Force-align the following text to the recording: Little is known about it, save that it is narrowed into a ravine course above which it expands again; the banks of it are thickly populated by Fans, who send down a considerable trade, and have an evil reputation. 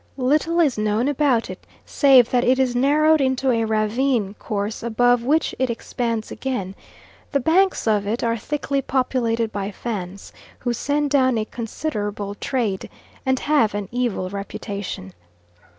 Little 0.17 0.59
is 0.59 0.79
known 0.79 1.07
about 1.07 1.47
it, 1.51 1.63
save 1.85 2.31
that 2.31 2.43
it 2.43 2.57
is 2.57 2.75
narrowed 2.75 3.21
into 3.21 3.51
a 3.51 3.65
ravine 3.65 4.33
course 4.39 4.81
above 4.81 5.21
which 5.21 5.53
it 5.59 5.69
expands 5.69 6.31
again; 6.31 6.73
the 7.33 7.39
banks 7.39 7.85
of 7.87 8.07
it 8.07 8.23
are 8.23 8.35
thickly 8.35 8.81
populated 8.81 9.51
by 9.51 9.69
Fans, 9.69 10.33
who 10.57 10.73
send 10.73 11.11
down 11.11 11.37
a 11.37 11.45
considerable 11.45 12.33
trade, 12.33 12.89
and 13.27 13.41
have 13.41 13.75
an 13.75 13.87
evil 13.91 14.31
reputation. 14.31 15.13